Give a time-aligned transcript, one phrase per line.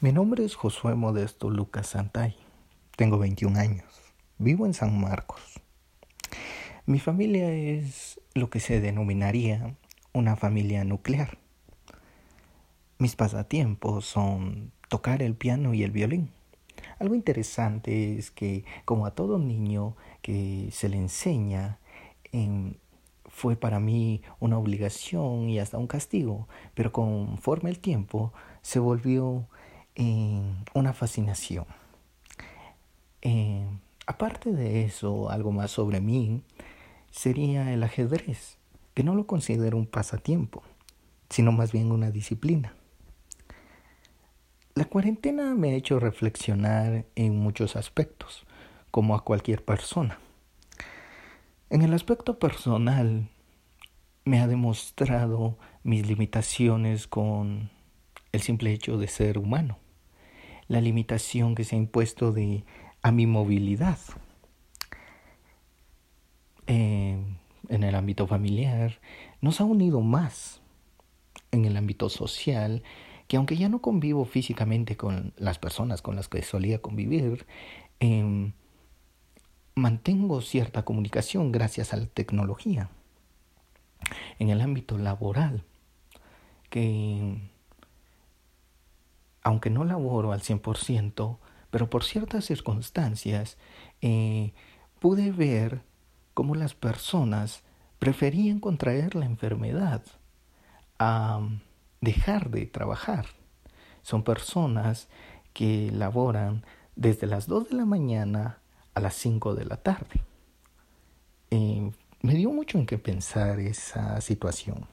[0.00, 2.36] Mi nombre es Josué Modesto Lucas Santay.
[2.94, 4.00] Tengo 21 años.
[4.38, 5.40] Vivo en San Marcos.
[6.86, 9.74] Mi familia es lo que se denominaría
[10.12, 11.38] una familia nuclear.
[12.98, 16.30] Mis pasatiempos son tocar el piano y el violín.
[17.00, 21.80] Algo interesante es que, como a todo niño que se le enseña,
[23.26, 29.48] fue para mí una obligación y hasta un castigo, pero conforme el tiempo se volvió
[29.98, 31.66] una fascinación.
[33.22, 33.66] Eh,
[34.06, 36.42] aparte de eso, algo más sobre mí
[37.10, 38.58] sería el ajedrez,
[38.94, 40.62] que no lo considero un pasatiempo,
[41.28, 42.74] sino más bien una disciplina.
[44.74, 48.46] La cuarentena me ha hecho reflexionar en muchos aspectos,
[48.92, 50.20] como a cualquier persona.
[51.70, 53.28] En el aspecto personal,
[54.24, 57.70] me ha demostrado mis limitaciones con
[58.30, 59.78] el simple hecho de ser humano
[60.68, 62.64] la limitación que se ha impuesto de,
[63.02, 63.98] a mi movilidad.
[66.66, 67.18] Eh,
[67.68, 69.00] en el ámbito familiar
[69.40, 70.60] nos ha unido más
[71.50, 72.82] en el ámbito social
[73.26, 77.46] que aunque ya no convivo físicamente con las personas con las que solía convivir,
[78.00, 78.52] em,
[79.74, 82.90] mantengo cierta comunicación gracias a la tecnología.
[84.38, 85.64] En el ámbito laboral,
[86.70, 87.36] que
[89.48, 91.38] aunque no laboro al 100%,
[91.70, 93.56] pero por ciertas circunstancias
[94.02, 94.52] eh,
[95.00, 95.80] pude ver
[96.34, 97.62] cómo las personas
[97.98, 100.02] preferían contraer la enfermedad
[100.98, 101.40] a
[102.02, 103.24] dejar de trabajar.
[104.02, 105.08] Son personas
[105.54, 106.62] que laboran
[106.94, 108.58] desde las 2 de la mañana
[108.92, 110.20] a las 5 de la tarde.
[111.50, 114.86] Eh, me dio mucho en qué pensar esa situación.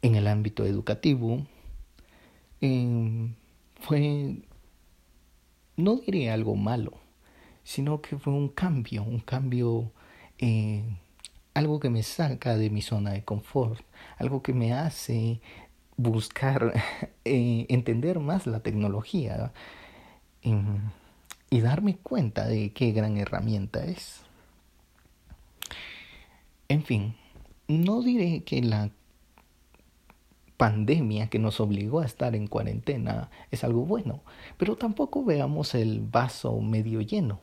[0.00, 1.46] En el ámbito educativo,
[2.60, 3.34] Em,
[3.80, 4.36] fue,
[5.76, 6.92] no diré algo malo,
[7.64, 9.92] sino que fue un cambio, un cambio,
[10.38, 10.84] eh,
[11.54, 13.80] algo que me saca de mi zona de confort,
[14.18, 15.40] algo que me hace
[15.96, 16.72] buscar
[17.24, 19.52] eh, entender más la tecnología
[20.42, 20.78] em,
[21.50, 24.22] y darme cuenta de qué gran herramienta es.
[26.68, 27.14] En fin,
[27.68, 28.90] no diré que la
[30.56, 34.22] pandemia que nos obligó a estar en cuarentena es algo bueno,
[34.56, 37.40] pero tampoco veamos el vaso medio lleno.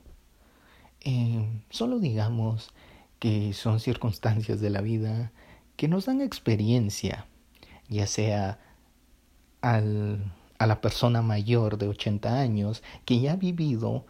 [1.02, 2.72] Eh, solo digamos
[3.20, 5.32] que son circunstancias de la vida
[5.76, 7.26] que nos dan experiencia,
[7.90, 8.60] ya sea
[9.62, 14.06] al, a la persona mayor de 80 años que ya ha vivido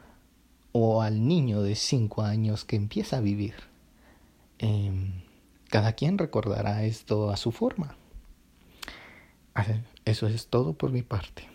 [0.71, 3.55] o al niño de 5 años que empieza a vivir.
[4.59, 4.91] Eh,
[5.69, 7.95] cada quien recordará esto a su forma.
[10.05, 11.52] Eso es todo por mi parte.